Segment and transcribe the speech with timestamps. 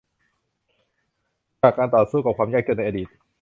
[1.61, 3.07] จากการต่อสู้กับความยากจนในอดีต